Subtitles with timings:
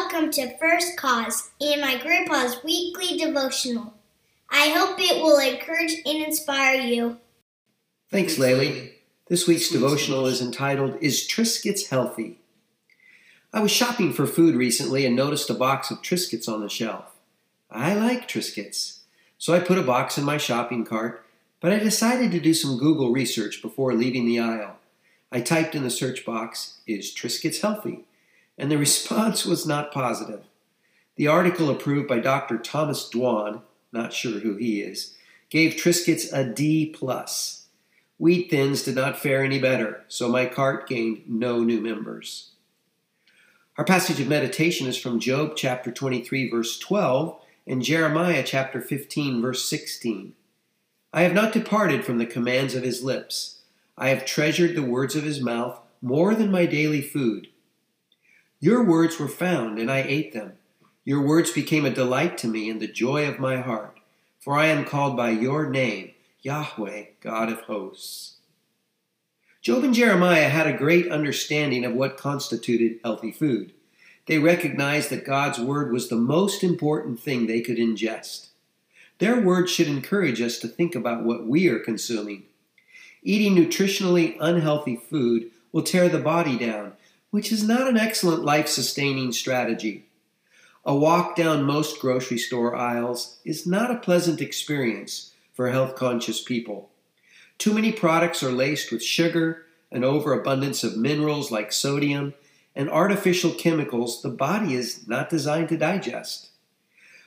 [0.00, 3.92] welcome to First Cause and my grandpa's weekly devotional.
[4.48, 7.18] I hope it will encourage and inspire you.
[8.10, 8.92] Thanks, Laylee.
[9.28, 12.38] This week's devotional is entitled Is Triscuits Healthy?
[13.52, 17.14] I was shopping for food recently and noticed a box of Triscuits on the shelf.
[17.70, 19.00] I like Triscuits,
[19.36, 21.26] so I put a box in my shopping cart,
[21.60, 24.76] but I decided to do some Google research before leaving the aisle.
[25.30, 28.06] I typed in the search box, Is Triscuits healthy?
[28.60, 30.44] And the response was not positive.
[31.16, 32.58] The article approved by Dr.
[32.58, 35.16] Thomas Dwan, not sure who he is,
[35.48, 37.68] gave Triscuits a D plus.
[38.18, 42.50] Wheat thins did not fare any better, so my cart gained no new members.
[43.78, 49.40] Our passage of meditation is from Job chapter 23 verse 12 and Jeremiah chapter 15
[49.40, 50.34] verse 16.
[51.14, 53.62] I have not departed from the commands of his lips.
[53.96, 57.48] I have treasured the words of his mouth more than my daily food.
[58.62, 60.52] Your words were found, and I ate them.
[61.02, 63.96] Your words became a delight to me and the joy of my heart,
[64.38, 66.10] for I am called by your name,
[66.42, 68.36] Yahweh, God of hosts.
[69.62, 73.72] Job and Jeremiah had a great understanding of what constituted healthy food.
[74.26, 78.48] They recognized that God's word was the most important thing they could ingest.
[79.18, 82.44] Their words should encourage us to think about what we are consuming.
[83.22, 86.92] Eating nutritionally unhealthy food will tear the body down
[87.30, 90.06] which is not an excellent life sustaining strategy.
[90.84, 96.42] A walk down most grocery store aisles is not a pleasant experience for health conscious
[96.42, 96.90] people.
[97.58, 102.34] Too many products are laced with sugar, an overabundance of minerals like sodium,
[102.74, 106.50] and artificial chemicals the body is not designed to digest.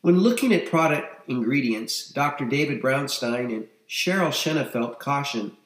[0.00, 2.46] When looking at product ingredients, Dr.
[2.46, 5.56] David Brownstein and Sheryl Shenefelt caution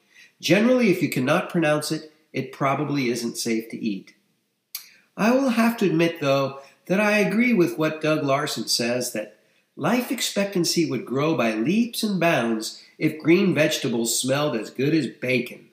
[0.40, 4.14] generally, if you cannot pronounce it, it probably isn't safe to eat.
[5.18, 9.36] I will have to admit, though, that I agree with what Doug Larson says that
[9.74, 15.08] life expectancy would grow by leaps and bounds if green vegetables smelled as good as
[15.08, 15.70] bacon.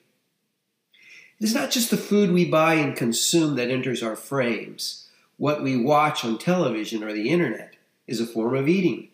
[1.38, 5.06] It is not just the food we buy and consume that enters our frames.
[5.36, 7.74] What we watch on television or the internet
[8.08, 9.10] is a form of eating.